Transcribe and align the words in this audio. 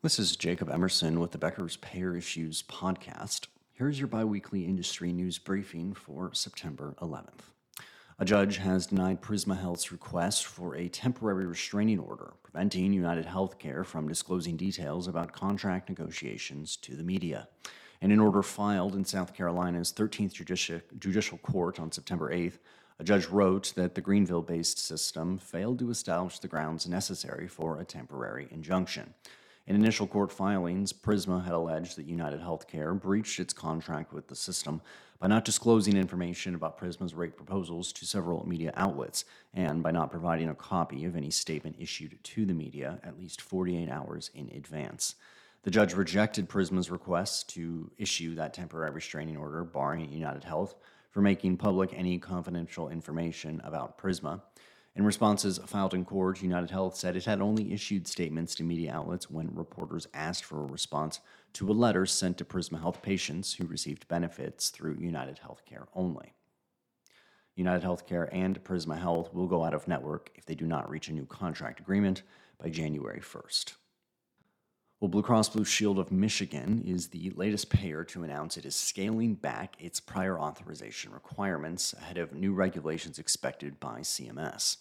This 0.00 0.20
is 0.20 0.36
Jacob 0.36 0.70
Emerson 0.70 1.18
with 1.18 1.32
the 1.32 1.38
Becker's 1.38 1.76
Payer 1.78 2.14
Issues 2.14 2.62
podcast. 2.62 3.48
Here's 3.72 3.98
your 3.98 4.06
biweekly 4.06 4.64
industry 4.64 5.12
news 5.12 5.38
briefing 5.38 5.92
for 5.92 6.32
September 6.32 6.94
11th. 7.02 7.50
A 8.20 8.24
judge 8.24 8.58
has 8.58 8.86
denied 8.86 9.20
Prisma 9.20 9.60
Health's 9.60 9.90
request 9.90 10.46
for 10.46 10.76
a 10.76 10.88
temporary 10.88 11.46
restraining 11.46 11.98
order 11.98 12.34
preventing 12.44 12.92
United 12.92 13.26
Healthcare 13.26 13.84
from 13.84 14.06
disclosing 14.06 14.56
details 14.56 15.08
about 15.08 15.32
contract 15.32 15.88
negotiations 15.88 16.76
to 16.76 16.94
the 16.94 17.02
media. 17.02 17.48
In 18.00 18.12
an 18.12 18.20
order 18.20 18.44
filed 18.44 18.94
in 18.94 19.04
South 19.04 19.34
Carolina's 19.34 19.92
13th 19.92 20.32
Judici- 20.32 20.80
Judicial 21.00 21.38
Court 21.38 21.80
on 21.80 21.90
September 21.90 22.32
8th, 22.32 22.58
a 23.00 23.04
judge 23.04 23.26
wrote 23.26 23.72
that 23.74 23.96
the 23.96 24.00
Greenville 24.00 24.42
based 24.42 24.78
system 24.78 25.38
failed 25.38 25.80
to 25.80 25.90
establish 25.90 26.38
the 26.38 26.46
grounds 26.46 26.86
necessary 26.86 27.48
for 27.48 27.80
a 27.80 27.84
temporary 27.84 28.46
injunction. 28.52 29.14
In 29.68 29.76
initial 29.76 30.06
court 30.06 30.32
filings, 30.32 30.94
Prisma 30.94 31.44
had 31.44 31.52
alleged 31.52 31.96
that 31.96 32.06
United 32.06 32.40
Healthcare 32.40 32.98
breached 32.98 33.38
its 33.38 33.52
contract 33.52 34.14
with 34.14 34.26
the 34.26 34.34
system 34.34 34.80
by 35.18 35.26
not 35.26 35.44
disclosing 35.44 35.94
information 35.94 36.54
about 36.54 36.78
Prisma's 36.78 37.12
rate 37.12 37.36
proposals 37.36 37.92
to 37.92 38.06
several 38.06 38.48
media 38.48 38.72
outlets 38.76 39.26
and 39.52 39.82
by 39.82 39.90
not 39.90 40.10
providing 40.10 40.48
a 40.48 40.54
copy 40.54 41.04
of 41.04 41.14
any 41.14 41.28
statement 41.28 41.76
issued 41.78 42.18
to 42.24 42.46
the 42.46 42.54
media 42.54 42.98
at 43.04 43.18
least 43.18 43.42
48 43.42 43.90
hours 43.90 44.30
in 44.34 44.48
advance. 44.56 45.16
The 45.64 45.70
judge 45.70 45.92
rejected 45.92 46.48
Prisma's 46.48 46.90
request 46.90 47.50
to 47.50 47.90
issue 47.98 48.34
that 48.36 48.54
temporary 48.54 48.92
restraining 48.92 49.36
order 49.36 49.64
barring 49.64 50.10
United 50.10 50.44
Health 50.44 50.76
for 51.10 51.20
making 51.20 51.58
public 51.58 51.92
any 51.92 52.16
confidential 52.16 52.88
information 52.88 53.60
about 53.62 53.98
Prisma. 53.98 54.40
In 54.96 55.04
responses 55.04 55.58
filed 55.66 55.94
in 55.94 56.04
court, 56.04 56.42
United 56.42 56.70
Health 56.70 56.96
said 56.96 57.14
it 57.14 57.24
had 57.24 57.40
only 57.40 57.72
issued 57.72 58.08
statements 58.08 58.54
to 58.56 58.64
media 58.64 58.92
outlets 58.92 59.30
when 59.30 59.54
reporters 59.54 60.08
asked 60.12 60.44
for 60.44 60.60
a 60.60 60.66
response 60.66 61.20
to 61.52 61.70
a 61.70 61.72
letter 61.72 62.04
sent 62.04 62.36
to 62.38 62.44
Prisma 62.44 62.80
Health 62.80 63.00
patients 63.00 63.54
who 63.54 63.66
received 63.66 64.08
benefits 64.08 64.70
through 64.70 64.98
United 64.98 65.40
Healthcare 65.44 65.86
only. 65.94 66.34
United 67.54 67.84
Healthcare 67.84 68.28
and 68.32 68.62
Prisma 68.64 68.98
Health 68.98 69.32
will 69.32 69.46
go 69.46 69.64
out 69.64 69.74
of 69.74 69.88
network 69.88 70.30
if 70.34 70.46
they 70.46 70.54
do 70.54 70.66
not 70.66 70.88
reach 70.88 71.08
a 71.08 71.12
new 71.12 71.26
contract 71.26 71.80
agreement 71.80 72.22
by 72.58 72.68
January 72.68 73.20
1st. 73.20 73.74
Well, 75.00 75.08
Blue 75.08 75.22
Cross 75.22 75.50
Blue 75.50 75.64
Shield 75.64 76.00
of 76.00 76.10
Michigan 76.10 76.82
is 76.84 77.06
the 77.06 77.30
latest 77.36 77.70
payer 77.70 78.02
to 78.02 78.24
announce 78.24 78.56
it 78.56 78.64
is 78.64 78.74
scaling 78.74 79.34
back 79.34 79.76
its 79.78 80.00
prior 80.00 80.40
authorization 80.40 81.12
requirements 81.12 81.92
ahead 81.92 82.18
of 82.18 82.32
new 82.32 82.52
regulations 82.52 83.20
expected 83.20 83.78
by 83.78 84.00
CMS. 84.00 84.78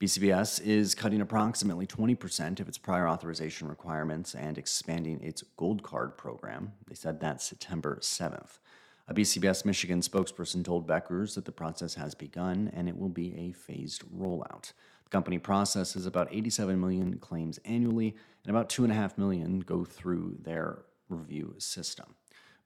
BCBS 0.00 0.60
is 0.62 0.96
cutting 0.96 1.20
approximately 1.20 1.86
20% 1.86 2.58
of 2.58 2.66
its 2.66 2.76
prior 2.76 3.08
authorization 3.08 3.68
requirements 3.68 4.34
and 4.34 4.58
expanding 4.58 5.22
its 5.22 5.44
Gold 5.56 5.84
Card 5.84 6.18
program. 6.18 6.72
They 6.88 6.96
said 6.96 7.20
that 7.20 7.40
September 7.40 7.98
7th. 8.00 8.58
A 9.06 9.14
BCBS 9.14 9.64
Michigan 9.64 10.00
spokesperson 10.00 10.64
told 10.64 10.88
Beckers 10.88 11.36
that 11.36 11.44
the 11.44 11.52
process 11.52 11.94
has 11.94 12.16
begun 12.16 12.68
and 12.74 12.88
it 12.88 12.98
will 12.98 13.08
be 13.08 13.36
a 13.36 13.52
phased 13.52 14.02
rollout. 14.12 14.72
Company 15.12 15.36
processes 15.36 16.06
about 16.06 16.28
87 16.30 16.80
million 16.80 17.18
claims 17.18 17.58
annually, 17.66 18.16
and 18.44 18.50
about 18.50 18.70
2.5 18.70 19.18
million 19.18 19.60
go 19.60 19.84
through 19.84 20.38
their 20.40 20.86
review 21.10 21.54
system. 21.58 22.14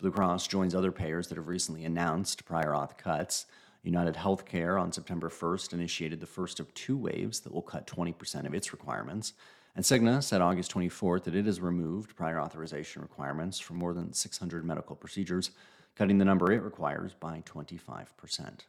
Blue 0.00 0.10
Cross 0.10 0.48
joins 0.48 0.74
other 0.74 0.90
payers 0.90 1.28
that 1.28 1.38
have 1.38 1.46
recently 1.46 1.84
announced 1.84 2.44
prior 2.44 2.72
auth 2.72 2.98
cuts. 2.98 3.46
United 3.84 4.16
Healthcare 4.16 4.80
on 4.80 4.90
September 4.90 5.28
1st 5.28 5.72
initiated 5.72 6.18
the 6.18 6.26
first 6.26 6.58
of 6.58 6.74
two 6.74 6.96
waves 6.96 7.38
that 7.38 7.54
will 7.54 7.62
cut 7.62 7.86
20% 7.86 8.44
of 8.44 8.54
its 8.54 8.72
requirements. 8.72 9.34
And 9.76 9.84
Cigna 9.84 10.20
said 10.20 10.40
August 10.40 10.74
24th 10.74 11.22
that 11.22 11.36
it 11.36 11.46
has 11.46 11.60
removed 11.60 12.16
prior 12.16 12.40
authorization 12.40 13.02
requirements 13.02 13.60
for 13.60 13.74
more 13.74 13.94
than 13.94 14.12
600 14.12 14.64
medical 14.64 14.96
procedures, 14.96 15.52
cutting 15.94 16.18
the 16.18 16.24
number 16.24 16.50
it 16.50 16.62
requires 16.62 17.14
by 17.14 17.44
25%. 17.46 18.62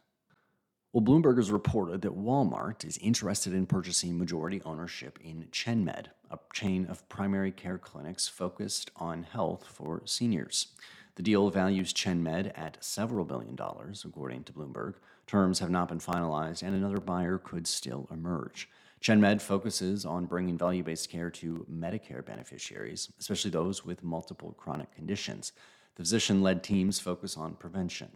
Well, 0.94 1.02
Bloomberg 1.02 1.38
has 1.38 1.50
reported 1.50 2.02
that 2.02 2.16
Walmart 2.16 2.84
is 2.84 2.98
interested 2.98 3.52
in 3.52 3.66
purchasing 3.66 4.16
majority 4.16 4.62
ownership 4.64 5.18
in 5.20 5.48
ChenMed, 5.50 6.06
a 6.30 6.38
chain 6.52 6.86
of 6.86 7.08
primary 7.08 7.50
care 7.50 7.78
clinics 7.78 8.28
focused 8.28 8.92
on 8.94 9.24
health 9.24 9.66
for 9.66 10.02
seniors. 10.04 10.68
The 11.16 11.24
deal 11.24 11.50
values 11.50 11.92
ChenMed 11.92 12.56
at 12.56 12.76
several 12.80 13.24
billion 13.24 13.56
dollars, 13.56 14.04
according 14.06 14.44
to 14.44 14.52
Bloomberg. 14.52 14.94
Terms 15.26 15.58
have 15.58 15.68
not 15.68 15.88
been 15.88 15.98
finalized, 15.98 16.62
and 16.62 16.76
another 16.76 17.00
buyer 17.00 17.38
could 17.38 17.66
still 17.66 18.06
emerge. 18.12 18.68
ChenMed 19.02 19.42
focuses 19.42 20.04
on 20.04 20.26
bringing 20.26 20.56
value 20.56 20.84
based 20.84 21.10
care 21.10 21.28
to 21.28 21.66
Medicare 21.68 22.24
beneficiaries, 22.24 23.10
especially 23.18 23.50
those 23.50 23.84
with 23.84 24.04
multiple 24.04 24.54
chronic 24.56 24.94
conditions. 24.94 25.50
The 25.96 26.02
physician 26.02 26.42
led 26.42 26.64
teams 26.64 26.98
focus 26.98 27.36
on 27.36 27.54
prevention. 27.54 28.08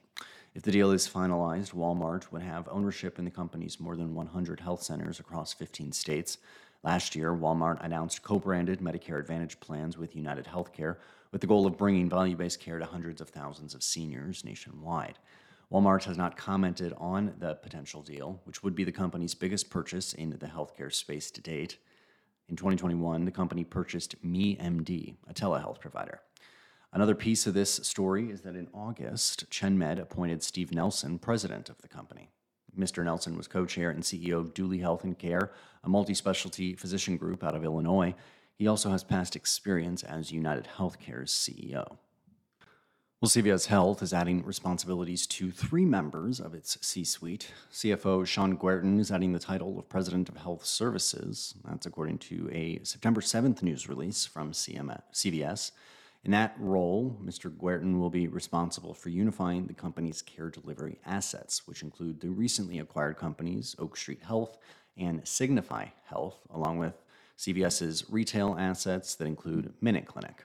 If 0.53 0.63
the 0.63 0.73
deal 0.73 0.91
is 0.91 1.09
finalized, 1.09 1.75
Walmart 1.75 2.33
would 2.33 2.43
have 2.43 2.69
ownership 2.69 3.21
in 3.21 3.25
the 3.25 3.31
company's 3.31 3.79
more 3.79 3.95
than 3.95 4.17
100 4.17 4.59
health 4.59 4.83
centers 4.83 5.21
across 5.21 5.53
15 5.53 5.93
states. 5.93 6.39
Last 6.83 7.15
year, 7.15 7.33
Walmart 7.33 7.85
announced 7.85 8.25
co 8.25 8.41
branded 8.41 8.81
Medicare 8.81 9.21
Advantage 9.21 9.61
plans 9.61 9.97
with 9.97 10.17
United 10.17 10.47
Healthcare 10.47 10.97
with 11.31 11.41
the 11.41 11.47
goal 11.47 11.67
of 11.67 11.79
bringing 11.79 12.09
value 12.09 12.35
based 12.35 12.59
care 12.59 12.81
to 12.81 12.85
hundreds 12.85 13.21
of 13.21 13.29
thousands 13.29 13.75
of 13.75 13.85
seniors 13.85 14.45
nationwide. 14.45 15.21
Walmart 15.71 16.03
has 16.03 16.19
not 16.19 16.37
commented 16.37 16.93
on 16.99 17.33
the 17.39 17.55
potential 17.55 18.03
deal, 18.03 18.41
which 18.43 18.65
would 18.65 18.75
be 18.75 18.83
the 18.83 18.91
company's 18.91 19.35
biggest 19.35 19.71
purchase 19.71 20.15
in 20.15 20.31
the 20.31 20.47
healthcare 20.47 20.93
space 20.93 21.31
to 21.31 21.41
date. 21.41 21.79
In 22.49 22.57
2021, 22.57 23.25
the 23.25 23.31
company 23.31 23.63
purchased 23.63 24.21
MeMD, 24.25 25.15
a 25.29 25.35
telehealth 25.35 25.79
provider. 25.79 26.23
Another 26.93 27.15
piece 27.15 27.47
of 27.47 27.55
this 27.55 27.75
story 27.83 28.31
is 28.31 28.41
that 28.43 28.57
in 28.57 28.69
August, 28.73 29.51
ChenMed 29.51 30.01
appointed 30.01 30.43
Steve 30.43 30.73
Nelson 30.73 31.19
president 31.19 31.69
of 31.69 31.79
the 31.83 31.89
company. 31.89 32.31
Mr. 32.77 33.05
Nelson 33.05 33.37
was 33.37 33.49
co 33.49 33.67
chair 33.67 33.91
and 33.91 34.03
CEO 34.03 34.39
of 34.39 34.55
Duly 34.55 34.79
Health 34.79 35.05
and 35.05 35.19
Care, 35.19 35.51
a 35.85 35.89
multi 35.89 36.15
specialty 36.15 36.75
physician 36.75 37.17
group 37.17 37.45
out 37.45 37.55
of 37.55 37.65
Illinois. 37.65 38.15
He 38.55 38.67
also 38.67 38.91
has 38.91 39.05
past 39.05 39.37
experience 39.37 40.03
as 40.03 40.33
United 40.33 40.69
Healthcare's 40.79 41.33
CEO. 41.33 41.99
Well, 43.21 43.29
CVS 43.29 43.67
Health 43.67 44.01
is 44.01 44.15
adding 44.15 44.45
responsibilities 44.45 45.27
to 45.27 45.51
three 45.51 45.85
members 45.85 46.39
of 46.41 46.55
its 46.55 46.79
C 46.87 47.03
suite. 47.03 47.53
CFO 47.73 48.25
Shawn 48.25 48.57
Guertin 48.57 49.01
is 49.01 49.11
adding 49.11 49.33
the 49.33 49.41
title 49.41 49.79
of 49.79 49.89
President 49.89 50.29
of 50.29 50.37
Health 50.37 50.65
Services. 50.65 51.55
That's 51.65 51.87
according 51.87 52.19
to 52.19 52.49
a 52.53 52.79
September 52.85 53.21
7th 53.21 53.61
news 53.63 53.89
release 53.89 54.25
from 54.25 54.53
CVS. 54.53 55.73
In 56.25 56.33
that 56.33 56.57
role, 56.59 57.17
Mr. 57.25 57.51
Guertin 57.51 57.99
will 57.99 58.11
be 58.11 58.27
responsible 58.27 58.93
for 58.93 59.09
unifying 59.09 59.67
the 59.67 59.75
company's 59.75 60.21
care 60.21 60.51
delivery 60.51 60.99
assets, 61.07 61.67
which 61.67 61.83
include 61.83 62.21
the 62.21 62.29
recently 62.29 62.79
acquired 62.79 63.17
companies 63.17 63.77
Oak 63.79 63.97
Street 63.97 64.23
Health 64.23 64.59
and 64.97 65.27
Signify 65.27 65.87
Health, 66.05 66.41
along 66.51 66.79
with 66.79 67.01
CVS's 67.39 68.05
retail 68.11 68.57
assets 68.59 69.15
that 69.15 69.27
include 69.27 69.73
Minute 69.81 70.07
Clinic. 70.07 70.45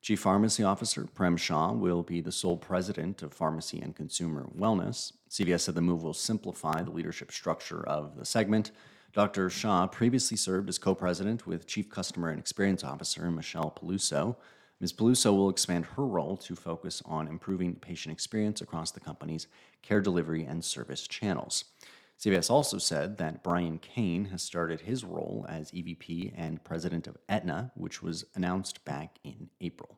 Chief 0.00 0.20
Pharmacy 0.20 0.62
Officer 0.62 1.04
Prem 1.12 1.36
Shah 1.36 1.72
will 1.72 2.02
be 2.02 2.20
the 2.20 2.30
sole 2.30 2.56
president 2.56 3.22
of 3.22 3.32
Pharmacy 3.32 3.80
and 3.80 3.96
Consumer 3.96 4.48
Wellness. 4.56 5.12
CVS 5.28 5.60
said 5.60 5.74
the 5.74 5.80
move 5.80 6.02
will 6.02 6.14
simplify 6.14 6.82
the 6.82 6.90
leadership 6.90 7.32
structure 7.32 7.84
of 7.86 8.16
the 8.16 8.24
segment. 8.24 8.70
Dr. 9.18 9.50
Shah 9.50 9.88
previously 9.88 10.36
served 10.36 10.68
as 10.68 10.78
co 10.78 10.94
president 10.94 11.44
with 11.44 11.66
Chief 11.66 11.90
Customer 11.90 12.28
and 12.28 12.38
Experience 12.38 12.84
Officer 12.84 13.28
Michelle 13.32 13.76
Peluso. 13.76 14.36
Ms. 14.78 14.92
Peluso 14.92 15.34
will 15.34 15.50
expand 15.50 15.86
her 15.86 16.06
role 16.06 16.36
to 16.36 16.54
focus 16.54 17.02
on 17.04 17.26
improving 17.26 17.74
patient 17.74 18.12
experience 18.12 18.60
across 18.60 18.92
the 18.92 19.00
company's 19.00 19.48
care 19.82 20.00
delivery 20.00 20.44
and 20.44 20.64
service 20.64 21.08
channels. 21.08 21.64
CVS 22.16 22.48
also 22.48 22.78
said 22.78 23.18
that 23.18 23.42
Brian 23.42 23.80
Kane 23.80 24.26
has 24.26 24.40
started 24.40 24.82
his 24.82 25.02
role 25.02 25.44
as 25.48 25.72
EVP 25.72 26.32
and 26.36 26.62
president 26.62 27.08
of 27.08 27.16
Aetna, 27.28 27.72
which 27.74 28.00
was 28.00 28.24
announced 28.36 28.84
back 28.84 29.18
in 29.24 29.50
April. 29.60 29.97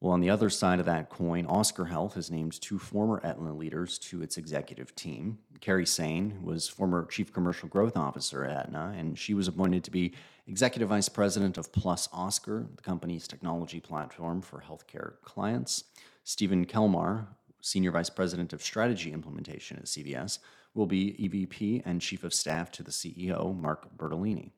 Well, 0.00 0.12
on 0.12 0.20
the 0.20 0.30
other 0.30 0.48
side 0.48 0.78
of 0.78 0.86
that 0.86 1.10
coin, 1.10 1.44
Oscar 1.46 1.86
Health 1.86 2.14
has 2.14 2.30
named 2.30 2.60
two 2.60 2.78
former 2.78 3.20
Aetna 3.24 3.52
leaders 3.52 3.98
to 3.98 4.22
its 4.22 4.36
executive 4.36 4.94
team. 4.94 5.38
Carrie 5.60 5.86
Sane 5.86 6.38
was 6.44 6.68
former 6.68 7.04
Chief 7.06 7.32
Commercial 7.32 7.68
Growth 7.68 7.96
Officer 7.96 8.44
at 8.44 8.56
Aetna, 8.56 8.94
and 8.96 9.18
she 9.18 9.34
was 9.34 9.48
appointed 9.48 9.82
to 9.82 9.90
be 9.90 10.14
Executive 10.46 10.88
Vice 10.88 11.08
President 11.08 11.58
of 11.58 11.72
Plus 11.72 12.08
Oscar, 12.12 12.68
the 12.76 12.82
company's 12.82 13.26
technology 13.26 13.80
platform 13.80 14.40
for 14.40 14.62
healthcare 14.62 15.14
clients. 15.24 15.84
Stephen 16.22 16.64
Kelmar, 16.64 17.26
Senior 17.60 17.90
Vice 17.90 18.10
President 18.10 18.52
of 18.52 18.62
Strategy 18.62 19.12
Implementation 19.12 19.78
at 19.78 19.86
CVS, 19.86 20.38
will 20.74 20.86
be 20.86 21.14
EVP 21.14 21.82
and 21.84 22.00
Chief 22.00 22.22
of 22.22 22.32
Staff 22.32 22.70
to 22.70 22.84
the 22.84 22.92
CEO, 22.92 23.58
Mark 23.60 23.88
Bertolini. 23.96 24.52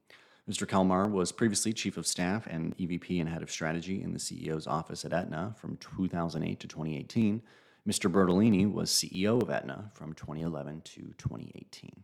Mr. 0.51 0.67
Kelmar 0.67 1.09
was 1.09 1.31
previously 1.31 1.73
Chief 1.73 1.97
of 1.97 2.09
Staff 2.09 2.49
and 2.49 2.77
EVP 2.77 3.21
and 3.21 3.29
Head 3.29 3.41
of 3.41 3.53
Strategy 3.53 4.03
in 4.03 4.13
the 4.13 4.19
CEO's 4.19 4.67
office 4.67 5.05
at 5.05 5.13
Aetna 5.13 5.55
from 5.57 5.77
2008 5.77 6.59
to 6.59 6.67
2018. 6.67 7.41
Mr. 7.89 8.11
Bertolini 8.11 8.71
was 8.71 8.91
CEO 8.91 9.41
of 9.41 9.49
Aetna 9.49 9.93
from 9.95 10.13
2011 10.13 10.81
to 10.81 11.03
2018. 11.19 12.03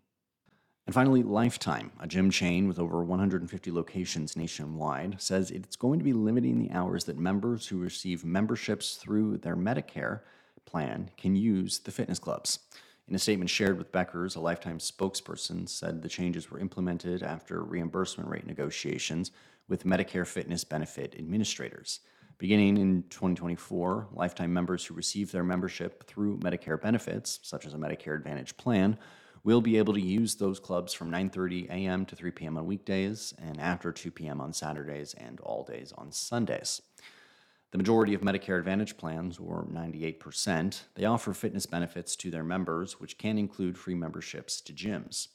And 0.87 0.95
finally, 0.95 1.25
Lifetime, 1.25 1.91
a 1.99 2.07
gym 2.07 2.31
chain 2.31 2.69
with 2.69 2.79
over 2.79 3.03
150 3.03 3.73
locations 3.73 4.37
nationwide, 4.37 5.21
says 5.21 5.51
it's 5.51 5.75
going 5.75 5.99
to 5.99 6.05
be 6.05 6.13
limiting 6.13 6.61
the 6.61 6.71
hours 6.71 7.03
that 7.07 7.19
members 7.19 7.67
who 7.67 7.79
receive 7.79 8.25
memberships 8.25 8.95
through 8.95 9.39
their 9.39 9.57
Medicare 9.57 10.21
plan 10.67 11.11
can 11.17 11.35
use 11.35 11.81
the 11.81 11.91
fitness 11.91 12.21
clubs. 12.21 12.61
In 13.09 13.15
a 13.15 13.19
statement 13.21 13.51
shared 13.51 13.79
with 13.79 13.93
Becker's, 13.93 14.35
a 14.35 14.41
Lifetime 14.41 14.79
spokesperson 14.79 15.69
said 15.69 16.03
the 16.03 16.09
changes 16.09 16.51
were 16.51 16.59
implemented 16.59 17.23
after 17.23 17.63
reimbursement 17.63 18.29
rate 18.29 18.47
negotiations 18.47 19.31
with 19.69 19.85
Medicare 19.85 20.27
fitness 20.27 20.65
benefit 20.65 21.15
administrators. 21.17 22.01
Beginning 22.39 22.77
in 22.79 23.05
2024, 23.05 24.09
Lifetime 24.13 24.53
members 24.53 24.85
who 24.85 24.95
receive 24.95 25.31
their 25.31 25.45
membership 25.45 26.05
through 26.09 26.39
Medicare 26.39 26.81
benefits, 26.81 27.39
such 27.43 27.65
as 27.65 27.75
a 27.75 27.79
Medicare 27.79 28.17
Advantage 28.17 28.57
plan, 28.57 28.99
will 29.45 29.61
be 29.61 29.79
able 29.79 29.95
to 29.95 30.01
use 30.01 30.35
those 30.35 30.59
clubs 30.59 30.93
from 30.93 31.09
9:30 31.09 31.71
a.m. 31.71 32.05
to 32.07 32.17
3 32.17 32.33
p.m. 32.33 32.59
on 32.59 32.67
weekdays 32.67 33.33
and 33.39 33.61
after 33.61 33.93
2 33.93 34.11
p.m. 34.11 34.41
on 34.41 34.53
Saturdays 34.53 35.15
and 35.15 35.39
all 35.41 35.63
days 35.63 35.93
on 35.97 36.11
Sundays. 36.11 36.83
The 37.73 37.79
majority 37.79 38.15
of 38.15 38.21
Medicare 38.21 38.59
Advantage 38.59 38.97
plans, 38.97 39.39
or 39.39 39.67
98%, 39.71 40.83
they 40.95 41.05
offer 41.05 41.35
fitness 41.35 41.67
benefits 41.67 42.15
to 42.17 42.31
their 42.31 42.45
members, 42.45 43.01
which 43.01 43.19
can 43.19 43.39
include 43.39 43.77
free 43.77 43.95
memberships 43.95 44.61
to 44.63 44.73
gyms. 44.73 45.29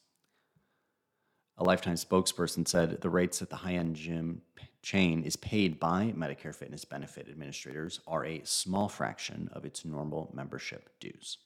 A 1.57 1.63
lifetime 1.63 1.95
spokesperson 1.95 2.67
said 2.67 3.01
the 3.01 3.09
rates 3.09 3.41
at 3.41 3.49
the 3.49 3.57
high 3.57 3.73
end 3.75 3.95
gym 3.95 4.41
chain 4.81 5.21
is 5.23 5.35
paid 5.35 5.79
by 5.79 6.13
Medicare 6.17 6.55
Fitness 6.55 6.85
Benefit 6.85 7.27
Administrators 7.29 7.99
are 8.07 8.25
a 8.25 8.41
small 8.45 8.87
fraction 8.87 9.49
of 9.53 9.65
its 9.65 9.85
normal 9.85 10.31
membership 10.33 10.89
dues. 10.99 11.37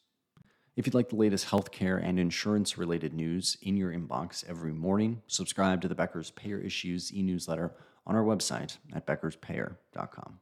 If 0.76 0.86
you'd 0.86 0.94
like 0.94 1.10
the 1.10 1.16
latest 1.16 1.48
healthcare 1.48 2.02
and 2.02 2.20
insurance 2.20 2.78
related 2.78 3.14
news 3.14 3.58
in 3.62 3.76
your 3.76 3.92
inbox 3.92 4.48
every 4.48 4.74
morning, 4.74 5.22
subscribe 5.28 5.82
to 5.82 5.88
the 5.88 5.96
Becker's 5.96 6.32
Payer 6.32 6.60
Issues 6.60 7.14
e 7.14 7.22
newsletter 7.22 7.74
on 8.06 8.16
our 8.16 8.24
website 8.24 8.78
at 8.94 9.08
beckerspayer.com. 9.08 10.40